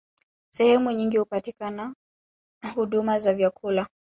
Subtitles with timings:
[0.49, 1.95] Sehemu nyingi hupatikana
[2.75, 3.87] huduma za vyakula